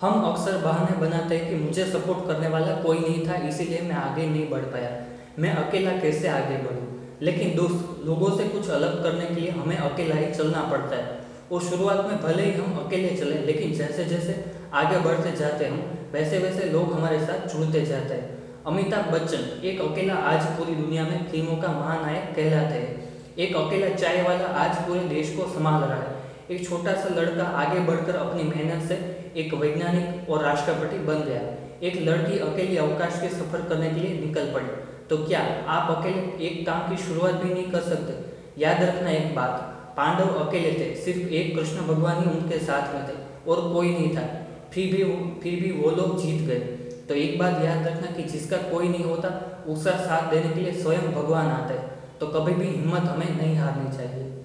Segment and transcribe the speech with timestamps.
[0.00, 3.96] हम अक्सर बहाने बनाते हैं कि मुझे सपोर्ट करने वाला कोई नहीं था, इसीलिए मैं
[3.96, 5.04] आगे नहीं बढ़ पाया।
[5.38, 7.08] मैं अकेला कैसे आगे बढ़ूं?
[7.22, 11.20] लेकिन दोस्त, लोगों से कुछ अलग करने के लिए हमें अकेला ही चलना पड़ता है।
[11.52, 15.92] और शुरुआत में भले ही हम अकेले चले, लेकिन जैसे जैसे आगे बढ़ते जाते हम
[16.12, 21.02] वैसे वैसे लोग हमारे साथ जुड़ते जाते हैं। अमिताभ बच्चन, एक अकेला आज पूरी दुनिया
[21.02, 23.08] में फ़िल्मों का महानायक कहलाते हैं।
[23.38, 26.16] एक अकेला चाय वाला आज पूरे देश को संभाल रहा है।
[26.50, 28.94] एक छोटा सा लड़का आगे बढ़कर अपनी मेहनत से
[29.36, 31.40] एक वैज्ञानिक और राष्ट्रपति बन गया।
[31.82, 34.66] एक लड़की अकेली अवकाश के सफ़र करने के लिए निकल पड़ी।
[35.10, 38.36] तो क्या आप अकेले एक काम की शुरुआत भी नहीं कर सकते?
[38.60, 39.50] याद रखना एक बात,
[39.96, 44.16] पांडव अकेले थे, सिर्फ़ एक कृष्ण भगवान ही उनके साथ में थे और कोई नहीं
[44.16, 45.04] था। फिर भी
[45.40, 46.60] फिर भी वो लोग जीत गए।
[47.08, 49.28] तो एक बात याद रखना कि जिसका कोई नहीं होता
[49.68, 51.90] उसका साथ देने के लिए स्वयं भगवान आते हैं।
[52.20, 54.35] तो कभी भी हिम्मत हमें नहीं हारनी चाहिए।